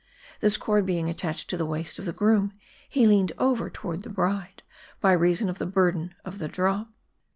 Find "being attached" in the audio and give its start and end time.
0.87-1.47